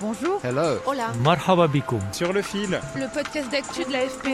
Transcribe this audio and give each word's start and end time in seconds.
Bonjour. 0.00 0.40
Hello. 0.44 0.78
Hola. 0.86 1.12
Marhaba. 1.24 1.66
Sur 2.12 2.32
le 2.32 2.40
fil, 2.42 2.80
Le 2.94 3.12
podcast 3.12 3.50
d'actu 3.50 3.84
de 3.84 3.92
l'AFP. 3.92 4.28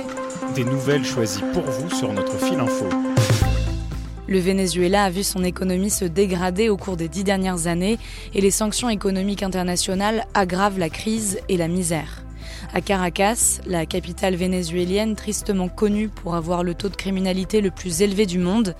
des 0.55 0.65
nouvelles 0.65 1.05
choisies 1.05 1.43
pour 1.55 1.63
vous 1.63 1.91
sur 1.91 2.13
notre 2.13 2.37
fil 2.39 2.61
info. 2.61 2.87
Le 4.27 4.39
Venezuela 4.39 5.05
a 5.05 5.11
vu 5.11 5.23
son 5.23 5.43
économie 5.43 5.91
se 5.91 6.05
dégrader 6.05 6.69
au 6.69 6.77
cours 6.77 6.97
des 6.97 7.09
dix 7.09 7.25
dernières 7.25 7.67
années 7.67 7.99
et 8.35 8.41
les 8.41 8.51
sanctions 8.51 8.91
économiques 8.91 9.43
internationales 9.43 10.27
aggravent 10.35 10.79
la 10.79 10.91
crise 10.91 11.39
et 11.49 11.57
la 11.57 11.69
misère. 11.69 12.24
À 12.77 12.81
Caracas, 12.81 13.61
la 13.67 13.87
capitale 13.87 14.35
vénézuélienne 14.35 15.15
tristement 15.15 15.69
connue 15.69 16.09
pour 16.09 16.35
avoir 16.35 16.65
le 16.65 16.75
taux 16.75 16.89
de 16.89 16.97
criminalité 16.97 17.61
le 17.61 17.71
plus 17.71 18.03
élevé 18.03 18.27
du 18.27 18.41
monde, 18.41 18.75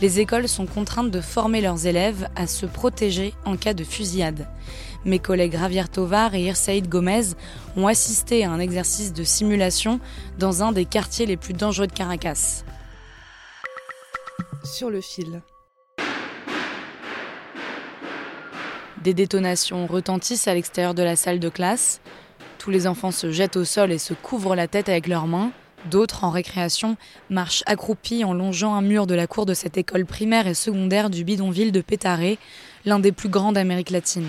les 0.00 0.20
écoles 0.20 0.46
sont 0.46 0.66
contraintes 0.66 1.10
de 1.10 1.20
former 1.20 1.60
leurs 1.60 1.84
élèves 1.88 2.28
à 2.36 2.46
se 2.46 2.64
protéger 2.64 3.34
en 3.44 3.56
cas 3.56 3.74
de 3.74 3.82
fusillade. 3.82 4.46
Mes 5.04 5.18
collègues 5.18 5.58
Javier 5.58 5.88
Tovar 5.88 6.36
et 6.36 6.44
Irsaïd 6.44 6.88
Gomez 6.88 7.34
ont 7.76 7.88
assisté 7.88 8.44
à 8.44 8.52
un 8.52 8.60
exercice 8.60 9.12
de 9.12 9.24
simulation 9.24 9.98
dans 10.38 10.62
un 10.62 10.70
des 10.70 10.84
quartiers 10.84 11.26
les 11.26 11.36
plus 11.36 11.54
dangereux 11.54 11.88
de 11.88 11.92
Caracas. 11.92 12.62
Sur 14.62 14.90
le 14.90 15.00
fil. 15.00 15.42
Des 19.02 19.14
détonations 19.14 19.88
retentissent 19.88 20.46
à 20.46 20.54
l'extérieur 20.54 20.94
de 20.94 21.02
la 21.02 21.16
salle 21.16 21.40
de 21.40 21.48
classe. 21.48 22.00
Tous 22.60 22.70
les 22.70 22.86
enfants 22.86 23.10
se 23.10 23.32
jettent 23.32 23.56
au 23.56 23.64
sol 23.64 23.90
et 23.90 23.96
se 23.96 24.12
couvrent 24.12 24.54
la 24.54 24.68
tête 24.68 24.90
avec 24.90 25.06
leurs 25.06 25.26
mains. 25.26 25.50
D'autres, 25.90 26.24
en 26.24 26.30
récréation, 26.30 26.98
marchent 27.30 27.62
accroupis 27.64 28.22
en 28.22 28.34
longeant 28.34 28.74
un 28.74 28.82
mur 28.82 29.06
de 29.06 29.14
la 29.14 29.26
cour 29.26 29.46
de 29.46 29.54
cette 29.54 29.78
école 29.78 30.04
primaire 30.04 30.46
et 30.46 30.52
secondaire 30.52 31.08
du 31.08 31.24
bidonville 31.24 31.72
de 31.72 31.80
Petare, 31.80 32.36
l'un 32.84 32.98
des 32.98 33.12
plus 33.12 33.30
grands 33.30 33.52
d'Amérique 33.52 33.88
latine. 33.88 34.28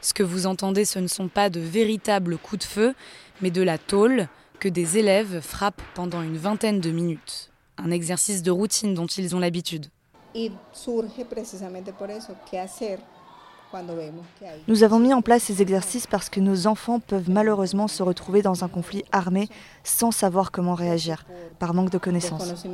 Ce 0.00 0.12
que 0.12 0.24
vous 0.24 0.46
entendez, 0.46 0.84
ce 0.84 0.98
ne 0.98 1.06
sont 1.06 1.28
pas 1.28 1.50
de 1.50 1.60
véritables 1.60 2.36
coups 2.36 2.66
de 2.66 2.68
feu, 2.68 2.94
mais 3.40 3.52
de 3.52 3.62
la 3.62 3.78
tôle 3.78 4.26
que 4.58 4.68
des 4.68 4.98
élèves 4.98 5.40
frappent 5.40 5.82
pendant 5.94 6.22
une 6.22 6.36
vingtaine 6.36 6.80
de 6.80 6.90
minutes. 6.90 7.52
Un 7.78 7.92
exercice 7.92 8.42
de 8.42 8.50
routine 8.50 8.92
dont 8.92 9.06
ils 9.06 9.36
ont 9.36 9.38
l'habitude. 9.38 9.86
Nous 14.68 14.82
avons 14.82 14.98
mis 14.98 15.12
en 15.12 15.22
place 15.22 15.44
ces 15.44 15.62
exercices 15.62 16.06
parce 16.06 16.28
que 16.28 16.40
nos 16.40 16.66
enfants 16.66 17.00
peuvent 17.00 17.30
malheureusement 17.30 17.88
se 17.88 18.02
retrouver 18.02 18.42
dans 18.42 18.64
un 18.64 18.68
conflit 18.68 19.04
armé 19.12 19.48
sans 19.84 20.10
savoir 20.10 20.50
comment 20.50 20.74
réagir, 20.74 21.24
par 21.58 21.74
manque 21.74 21.90
de 21.90 21.98
connaissances. 21.98 22.66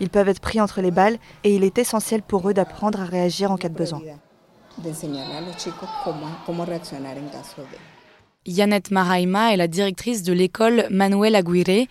Ils 0.00 0.10
peuvent 0.10 0.28
être 0.28 0.40
pris 0.40 0.60
entre 0.60 0.80
les 0.80 0.90
balles 0.90 1.18
et 1.44 1.54
il 1.54 1.64
est 1.64 1.78
essentiel 1.78 2.22
pour 2.22 2.48
eux 2.48 2.54
d'apprendre 2.54 3.00
à 3.00 3.04
réagir 3.04 3.50
en 3.50 3.56
cas 3.56 3.68
de 3.68 3.74
besoin. 3.74 4.00
Yannette 8.46 8.90
Maraima 8.90 9.52
est 9.52 9.56
la 9.56 9.68
directrice 9.68 10.22
de 10.22 10.32
l'école 10.32 10.86
Manuel 10.90 11.34
Aguirre. 11.34 11.86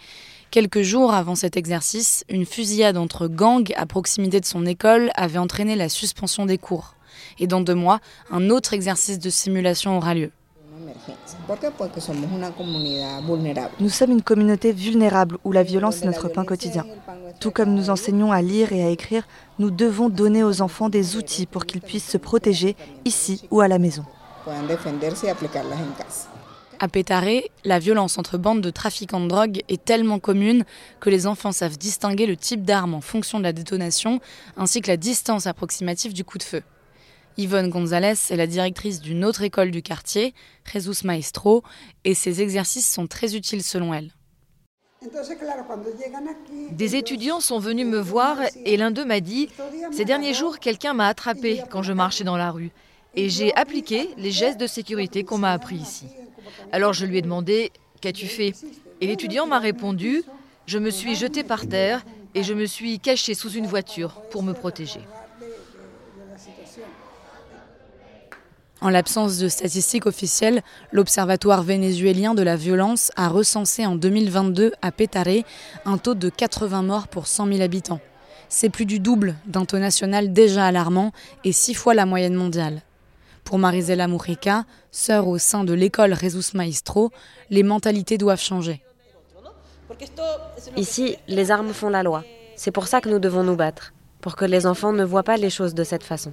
Quelques 0.54 0.84
jours 0.84 1.16
avant 1.16 1.34
cet 1.34 1.58
exercice, 1.58 2.24
une 2.30 2.46
fusillade 2.46 2.96
entre 2.96 3.28
gangs 3.28 3.74
à 3.76 3.88
proximité 3.88 4.40
de 4.40 4.46
son 4.46 4.68
école 4.68 5.10
avait 5.16 5.40
entraîné 5.40 5.76
la 5.76 5.90
suspension 5.90 6.46
des 6.46 6.60
cours. 6.60 6.94
Et 7.40 7.48
dans 7.48 7.60
deux 7.60 7.74
mois, 7.74 8.02
un 8.30 8.52
autre 8.52 8.76
exercice 8.76 9.18
de 9.18 9.32
simulation 9.32 9.98
aura 9.98 10.14
lieu. 10.14 10.30
Nous 13.80 13.90
sommes 13.90 14.12
une 14.12 14.22
communauté 14.22 14.74
vulnérable 14.74 15.40
où 15.44 15.52
la 15.52 15.64
violence 15.64 16.04
est 16.04 16.06
notre 16.06 16.30
pain 16.30 16.46
quotidien. 16.46 16.86
Tout 17.40 17.50
comme 17.50 17.74
nous 17.74 17.90
enseignons 17.90 18.32
à 18.32 18.44
lire 18.44 18.74
et 18.74 18.84
à 18.84 18.90
écrire, 18.90 19.24
nous 19.58 19.72
devons 19.72 20.08
donner 20.08 20.44
aux 20.44 20.62
enfants 20.62 20.90
des 20.90 21.16
outils 21.16 21.48
pour 21.48 21.66
qu'ils 21.66 21.82
puissent 21.82 22.12
se 22.12 22.20
protéger 22.20 22.76
ici 23.06 23.48
ou 23.50 23.62
à 23.62 23.68
la 23.68 23.80
maison. 23.80 24.06
À 26.80 26.88
Petare, 26.88 27.42
la 27.64 27.80
violence 27.80 28.18
entre 28.18 28.38
bandes 28.38 28.62
de 28.62 28.70
trafiquants 28.70 29.20
de 29.20 29.28
drogue 29.28 29.62
est 29.70 29.84
tellement 29.84 30.20
commune 30.20 30.66
que 31.00 31.10
les 31.10 31.28
enfants 31.28 31.52
savent 31.52 31.78
distinguer 31.78 32.26
le 32.26 32.36
type 32.36 32.64
d'arme 32.64 32.94
en 32.94 33.02
fonction 33.02 33.38
de 33.38 33.44
la 33.44 33.54
détonation, 33.54 34.20
ainsi 34.58 34.82
que 34.82 34.88
la 34.88 34.98
distance 34.98 35.48
approximative 35.48 36.14
du 36.14 36.24
coup 36.24 36.38
de 36.38 36.44
feu. 36.44 36.64
Yvonne 37.38 37.70
Gonzalez 37.70 38.14
est 38.30 38.36
la 38.36 38.48
directrice 38.48 39.02
d'une 39.02 39.26
autre 39.26 39.42
école 39.42 39.72
du 39.72 39.82
quartier, 39.82 40.34
Jesus 40.72 41.06
Maestro, 41.06 41.64
et 42.04 42.14
ces 42.14 42.42
exercices 42.42 42.90
sont 42.90 43.08
très 43.08 43.36
utiles 43.36 43.64
selon 43.64 43.94
elle. 43.94 44.12
Des 46.72 46.96
étudiants 46.96 47.40
sont 47.40 47.60
venus 47.60 47.86
me 47.86 48.00
voir 48.00 48.38
et 48.66 48.78
l'un 48.78 48.92
d'eux 48.92 49.06
m'a 49.06 49.20
dit 49.20 49.50
Ces 49.92 50.06
derniers 50.06 50.34
jours, 50.34 50.60
quelqu'un 50.60 50.94
m'a 50.94 51.08
attrapé 51.08 51.62
quand 51.70 51.84
je 51.84 51.92
marchais 51.92 52.24
dans 52.24 52.38
la 52.38 52.52
rue. 52.52 52.72
Et 53.16 53.30
j'ai 53.30 53.54
appliqué 53.56 54.10
les 54.18 54.32
gestes 54.32 54.60
de 54.60 54.68
sécurité 54.68 55.24
qu'on 55.24 55.38
m'a 55.38 55.52
appris 55.52 55.76
ici. 55.76 56.06
Alors 56.72 56.94
je 56.94 57.06
lui 57.06 57.18
ai 57.18 57.22
demandé 57.22 57.72
Qu'as-tu 58.02 58.28
fait? 58.28 58.54
Et 59.00 59.08
l'étudiant 59.08 59.48
m'a 59.48 59.60
répondu 59.60 60.24
Je 60.66 60.78
me 60.78 60.90
suis 60.90 61.16
jeté 61.16 61.44
par 61.44 61.68
terre 61.68 62.04
et 62.36 62.44
je 62.44 62.54
me 62.54 62.66
suis 62.66 63.00
caché 63.00 63.34
sous 63.34 63.52
une 63.52 63.66
voiture 63.66 64.22
pour 64.30 64.44
me 64.44 64.54
protéger. 64.54 65.00
En 68.82 68.90
l'absence 68.90 69.38
de 69.38 69.48
statistiques 69.48 70.06
officielles, 70.06 70.62
l'Observatoire 70.92 71.64
vénézuélien 71.64 72.34
de 72.34 72.42
la 72.42 72.58
violence 72.58 73.14
a 73.16 73.30
recensé 73.30 73.86
en 73.86 73.96
2022 73.96 74.74
à 74.82 74.92
Petare 74.92 75.46
un 75.86 75.98
taux 75.98 76.16
de 76.16 76.28
80 76.28 76.82
morts 76.82 77.08
pour 77.08 77.28
100 77.28 77.48
000 77.48 77.62
habitants. 77.62 78.02
C'est 78.50 78.70
plus 78.70 78.86
du 78.86 79.00
double 79.00 79.36
d'un 79.46 79.64
taux 79.64 79.80
national 79.80 80.34
déjà 80.34 80.66
alarmant 80.66 81.14
et 81.46 81.54
six 81.54 81.74
fois 81.74 81.94
la 81.94 82.06
moyenne 82.06 82.36
mondiale. 82.36 82.82
Pour 83.44 83.60
Marisela 83.60 84.08
Mujica, 84.08 84.66
sœur 84.92 85.28
au 85.28 85.38
sein 85.38 85.64
de 85.64 85.74
l'école 85.74 86.16
Jesus 86.16 86.56
Maestro, 86.56 87.12
les 87.50 87.64
mentalités 87.64 88.18
doivent 88.18 88.42
changer. 88.42 88.82
Ici, 90.76 91.18
les 91.28 91.52
armes 91.52 91.74
font 91.74 91.90
la 91.90 92.04
loi. 92.04 92.24
C'est 92.56 92.72
pour 92.72 92.88
ça 92.88 93.02
que 93.02 93.10
nous 93.10 93.20
devons 93.20 93.44
nous 93.44 93.56
battre, 93.56 93.94
pour 94.22 94.36
que 94.36 94.46
les 94.46 94.66
enfants 94.66 94.94
ne 94.94 95.04
voient 95.04 95.24
pas 95.24 95.38
les 95.38 95.50
choses 95.50 95.74
de 95.74 95.84
cette 95.84 96.04
façon. 96.04 96.32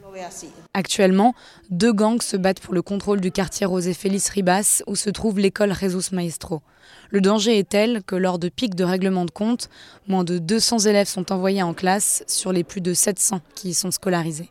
Actuellement, 0.75 1.35
deux 1.71 1.93
gangs 1.93 2.23
se 2.23 2.37
battent 2.37 2.61
pour 2.61 2.75
le 2.75 2.83
contrôle 2.83 3.21
du 3.21 3.33
quartier 3.33 3.67
José 3.67 3.93
Félix 3.95 4.29
Ribas 4.29 4.83
où 4.87 4.95
se 4.97 5.11
trouve 5.11 5.39
l'école 5.39 5.75
Jesus 5.75 6.15
Maestro. 6.15 6.63
Le 7.11 7.21
danger 7.21 7.59
est 7.59 7.69
tel 7.69 8.03
que 8.05 8.15
lors 8.15 8.39
de 8.39 8.49
pics 8.49 8.77
de 8.77 8.85
règlement 8.85 9.25
de 9.25 9.31
compte, 9.31 9.69
moins 10.07 10.25
de 10.25 10.39
200 10.39 10.81
élèves 10.81 11.09
sont 11.09 11.33
envoyés 11.33 11.63
en 11.63 11.75
classe 11.75 12.23
sur 12.29 12.53
les 12.53 12.65
plus 12.65 12.81
de 12.81 12.95
700 12.95 13.41
qui 13.55 13.71
y 13.71 13.75
sont 13.75 13.91
scolarisés. 13.91 14.51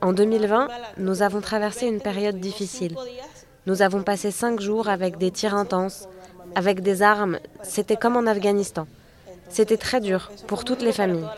En 0.00 0.12
2020, 0.12 0.68
nous 0.98 1.22
avons 1.22 1.40
traversé 1.40 1.86
une 1.86 2.00
période 2.00 2.38
difficile. 2.40 2.96
Nous 3.66 3.82
avons 3.82 4.02
passé 4.02 4.30
cinq 4.30 4.60
jours 4.60 4.88
avec 4.88 5.18
des 5.18 5.30
tirs 5.30 5.54
intenses, 5.54 6.08
avec 6.54 6.80
des 6.80 7.02
armes. 7.02 7.38
C'était 7.62 7.96
comme 7.96 8.16
en 8.16 8.26
Afghanistan. 8.26 8.86
C'était 9.48 9.76
très 9.76 10.00
dur 10.00 10.30
pour 10.46 10.64
toutes 10.64 10.82
les 10.82 10.92
familles. 10.92 11.28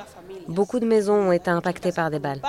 Beaucoup 0.49 0.79
de 0.79 0.87
maisons 0.87 1.29
ont 1.29 1.33
été 1.33 1.51
impactées 1.51 1.93
par 1.93 2.11
des 2.11 2.19
balles. 2.19 2.41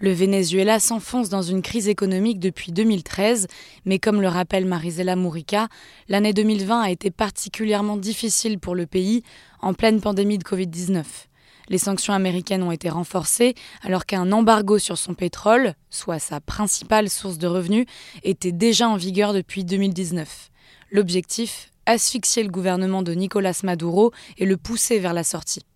Le 0.00 0.12
Venezuela 0.12 0.80
s'enfonce 0.80 1.28
dans 1.28 1.42
une 1.42 1.62
crise 1.62 1.88
économique 1.88 2.38
depuis 2.38 2.72
2013, 2.72 3.46
mais 3.84 3.98
comme 3.98 4.20
le 4.20 4.28
rappelle 4.28 4.66
Marisela 4.66 5.16
Murica, 5.16 5.68
l'année 6.08 6.32
2020 6.32 6.80
a 6.82 6.90
été 6.90 7.10
particulièrement 7.10 7.96
difficile 7.96 8.58
pour 8.58 8.74
le 8.74 8.86
pays 8.86 9.22
en 9.60 9.72
pleine 9.72 10.00
pandémie 10.00 10.38
de 10.38 10.44
Covid-19. 10.44 11.04
Les 11.68 11.78
sanctions 11.78 12.12
américaines 12.12 12.62
ont 12.62 12.72
été 12.72 12.88
renforcées 12.88 13.54
alors 13.82 14.06
qu'un 14.06 14.30
embargo 14.32 14.78
sur 14.78 14.98
son 14.98 15.14
pétrole, 15.14 15.74
soit 15.90 16.18
sa 16.18 16.40
principale 16.40 17.08
source 17.08 17.38
de 17.38 17.46
revenus, 17.46 17.86
était 18.22 18.52
déjà 18.52 18.88
en 18.88 18.96
vigueur 18.96 19.32
depuis 19.32 19.64
2019. 19.64 20.50
L'objectif 20.90 21.70
Asphyxier 21.86 22.42
le 22.42 22.48
gouvernement 22.48 23.02
de 23.02 23.12
Nicolas 23.12 23.60
Maduro 23.62 24.12
et 24.38 24.46
le 24.46 24.56
pousser 24.56 24.98
vers 24.98 25.12
la 25.12 25.22
sortie. 25.22 25.66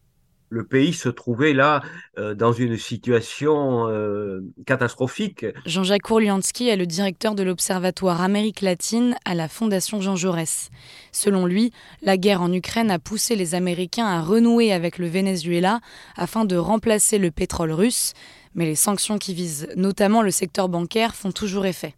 Le 0.51 0.65
pays 0.65 0.93
se 0.93 1.09
trouvait 1.09 1.53
là 1.53 1.83
euh, 2.19 2.35
dans 2.35 2.53
une 2.53 2.77
situation 2.77 3.89
euh, 3.89 4.41
catastrophique. 4.67 5.47
Jean-Jacques 5.67 6.03
Kourliansky 6.03 6.69
est 6.69 6.77
le 6.77 6.87
directeur 6.87 7.35
de 7.35 7.43
l'Observatoire 7.43 8.23
Amérique 8.23 8.63
latine 8.63 9.17
à 9.25 9.35
la 9.35 9.49
Fondation 9.49 10.01
Jean 10.01 10.17
Jaurès. 10.17 10.71
Selon 11.13 11.47
lui, 11.47 11.73
la 12.03 12.17
guerre 12.17 12.43
en 12.43 12.53
Ukraine 12.53 12.91
a 12.91 12.99
poussé 12.99 13.37
les 13.37 13.55
Américains 13.55 14.07
à 14.07 14.23
renouer 14.23 14.73
avec 14.73 14.99
le 14.99 15.07
Venezuela 15.07 15.81
afin 16.17 16.45
de 16.45 16.57
remplacer 16.57 17.19
le 17.19 17.31
pétrole 17.31 17.73
russe, 17.73 18.15
mais 18.55 18.65
les 18.65 18.75
sanctions 18.75 19.19
qui 19.19 19.35
visent 19.35 19.69
notamment 19.77 20.23
le 20.23 20.31
secteur 20.31 20.69
bancaire 20.69 21.15
font 21.15 21.33
toujours 21.33 21.67
effet. 21.67 21.95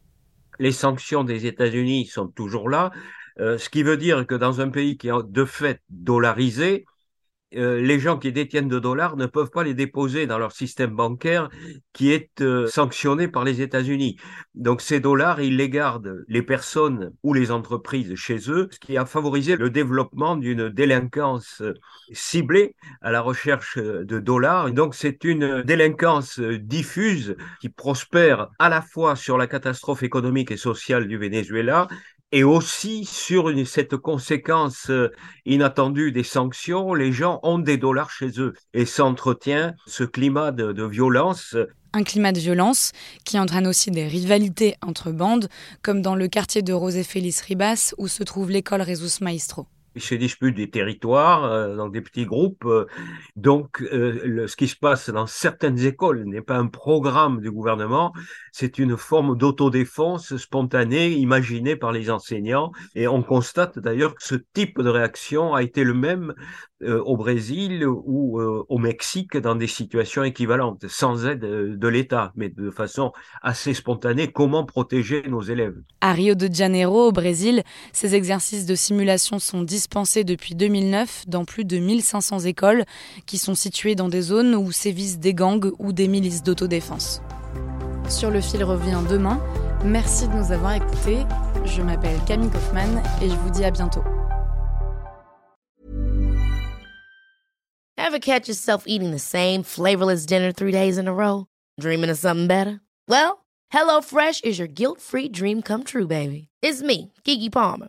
Les 0.58 0.72
sanctions 0.72 1.24
des 1.24 1.46
États-Unis 1.46 2.06
sont 2.06 2.26
toujours 2.26 2.68
là, 2.68 2.90
euh, 3.38 3.56
ce 3.56 3.70
qui 3.70 3.82
veut 3.82 3.96
dire 3.96 4.26
que 4.26 4.34
dans 4.34 4.60
un 4.60 4.68
pays 4.68 4.98
qui 4.98 5.08
est 5.08 5.12
de 5.26 5.44
fait 5.44 5.80
dollarisé, 5.88 6.84
euh, 7.56 7.80
les 7.80 7.98
gens 7.98 8.18
qui 8.18 8.32
détiennent 8.32 8.68
de 8.68 8.78
dollars 8.78 9.16
ne 9.16 9.26
peuvent 9.26 9.50
pas 9.50 9.64
les 9.64 9.74
déposer 9.74 10.26
dans 10.26 10.38
leur 10.38 10.52
système 10.52 10.94
bancaire 10.94 11.48
qui 11.92 12.12
est 12.12 12.40
euh, 12.40 12.66
sanctionné 12.68 13.26
par 13.26 13.44
les 13.44 13.60
États-Unis. 13.60 14.16
Donc 14.54 14.80
ces 14.80 15.00
dollars, 15.00 15.40
ils 15.40 15.56
les 15.56 15.68
gardent, 15.68 16.24
les 16.28 16.42
personnes 16.42 17.12
ou 17.22 17.34
les 17.34 17.50
entreprises 17.50 18.14
chez 18.14 18.38
eux, 18.50 18.68
ce 18.70 18.78
qui 18.78 18.96
a 18.96 19.04
favorisé 19.04 19.56
le 19.56 19.70
développement 19.70 20.36
d'une 20.36 20.68
délinquance 20.68 21.60
euh, 21.60 21.74
ciblée 22.12 22.76
à 23.00 23.10
la 23.10 23.20
recherche 23.20 23.78
de 23.78 24.18
dollars. 24.18 24.70
donc 24.72 24.94
c'est 24.94 25.24
une 25.24 25.62
délinquance 25.62 26.38
diffuse 26.40 27.36
qui 27.60 27.68
prospère 27.68 28.48
à 28.58 28.68
la 28.68 28.82
fois 28.82 29.16
sur 29.16 29.38
la 29.38 29.46
catastrophe 29.46 30.02
économique 30.02 30.50
et 30.50 30.56
sociale 30.56 31.08
du 31.08 31.16
Venezuela 31.18 31.88
et 32.32 32.44
aussi 32.44 33.04
sur 33.04 33.52
cette 33.66 33.96
conséquence 33.96 34.90
euh, 34.90 35.12
inattendue 35.46 36.12
des 36.12 36.22
sanctions, 36.22 36.94
les 36.94 37.12
gens 37.12 37.40
ont 37.42 37.58
des 37.58 37.76
dollars 37.76 38.10
chez 38.10 38.40
eux 38.40 38.54
et 38.72 38.86
s'entretient 38.86 39.74
ce 39.86 40.04
climat 40.04 40.52
de, 40.52 40.86
violence. 40.86 41.56
Un 41.92 42.04
climat 42.04 42.32
de 42.32 42.38
violence 42.38 42.92
qui 43.24 43.38
entraîne 43.38 43.66
aussi 43.66 43.90
des 43.90 44.06
rivalités 44.06 44.76
entre 44.82 45.10
bandes, 45.10 45.48
comme 45.82 46.02
dans 46.02 46.14
le 46.14 46.28
quartier 46.28 46.62
de 46.62 46.72
José 46.72 47.02
Félix 47.02 47.40
Ribas 47.40 47.94
où 47.98 48.06
se 48.06 48.22
trouve 48.22 48.50
l'école 48.50 48.82
Rezus 48.82 49.22
Maestro 49.22 49.66
il 49.94 50.02
se 50.02 50.14
dispute 50.14 50.54
des 50.54 50.70
territoires 50.70 51.44
euh, 51.44 51.76
dans 51.76 51.88
des 51.88 52.00
petits 52.00 52.26
groupes. 52.26 52.64
Euh, 52.64 52.86
donc, 53.36 53.82
euh, 53.82 54.46
ce 54.46 54.56
qui 54.56 54.68
se 54.68 54.76
passe 54.76 55.10
dans 55.10 55.26
certaines 55.26 55.78
écoles 55.80 56.24
n'est 56.24 56.42
pas 56.42 56.56
un 56.56 56.66
programme 56.66 57.40
du 57.40 57.50
gouvernement, 57.50 58.12
c'est 58.52 58.78
une 58.78 58.96
forme 58.96 59.36
d'autodéfense 59.36 60.36
spontanée 60.36 61.10
imaginée 61.12 61.76
par 61.76 61.92
les 61.92 62.10
enseignants. 62.10 62.72
Et 62.94 63.08
on 63.08 63.22
constate 63.22 63.78
d'ailleurs 63.78 64.14
que 64.14 64.22
ce 64.22 64.36
type 64.54 64.80
de 64.80 64.88
réaction 64.88 65.54
a 65.54 65.62
été 65.62 65.84
le 65.84 65.94
même 65.94 66.34
au 66.82 67.18
Brésil 67.18 67.84
ou 67.86 68.40
au 68.40 68.78
Mexique 68.78 69.36
dans 69.36 69.54
des 69.54 69.66
situations 69.66 70.24
équivalentes, 70.24 70.88
sans 70.88 71.26
aide 71.26 71.40
de 71.40 71.88
l'État, 71.88 72.32
mais 72.36 72.48
de 72.48 72.70
façon 72.70 73.12
assez 73.42 73.74
spontanée. 73.74 74.32
Comment 74.32 74.64
protéger 74.64 75.22
nos 75.28 75.42
élèves 75.42 75.76
À 76.00 76.14
Rio 76.14 76.34
de 76.34 76.48
Janeiro, 76.50 77.08
au 77.08 77.12
Brésil, 77.12 77.62
ces 77.92 78.14
exercices 78.14 78.64
de 78.64 78.74
simulation 78.74 79.38
sont 79.38 79.62
dispensés 79.80 80.24
depuis 80.24 80.54
2009 80.54 81.24
dans 81.26 81.46
plus 81.46 81.64
de 81.64 81.78
1500 81.78 82.40
écoles 82.40 82.84
qui 83.24 83.38
sont 83.38 83.54
situées 83.54 83.94
dans 83.94 84.10
des 84.10 84.20
zones 84.20 84.54
où 84.54 84.72
sévissent 84.72 85.18
des 85.18 85.32
gangs 85.32 85.72
ou 85.78 85.94
des 85.94 86.06
milices 86.06 86.42
d'autodéfense. 86.42 87.22
Sur 88.10 88.30
le 88.30 88.42
fil 88.42 88.62
revient 88.62 89.00
demain. 89.08 89.40
Merci 89.82 90.28
de 90.28 90.34
nous 90.34 90.52
avoir 90.52 90.74
écoutés. 90.74 91.24
Je 91.64 91.80
m'appelle 91.80 92.18
Camille 92.26 92.50
Kaufmann 92.50 93.02
et 93.22 93.30
je 93.30 93.34
vous 93.36 93.48
dis 93.50 93.64
à 93.64 93.70
bientôt. 93.70 94.02
Ever 97.96 98.18
catch 98.18 98.48
yourself 98.48 98.84
eating 98.86 99.12
the 99.12 99.18
same 99.18 99.62
flavorless 99.62 100.26
dinner 100.26 100.52
three 100.52 100.72
days 100.72 100.98
in 100.98 101.08
a 101.08 101.12
row? 101.12 101.46
Dreaming 101.80 102.10
of 102.10 102.18
something 102.18 102.48
better? 102.48 102.80
Well, 103.08 103.46
HelloFresh 103.72 104.44
is 104.44 104.58
your 104.58 104.68
guilt-free 104.68 105.30
dream 105.30 105.62
come 105.62 105.84
true, 105.84 106.06
baby. 106.06 106.48
It's 106.60 106.82
me, 106.82 107.12
Kiki 107.24 107.48
Palmer. 107.48 107.88